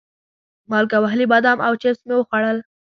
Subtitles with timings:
[0.69, 2.57] مالګه وهلي بادام او چپس مې وخوړل.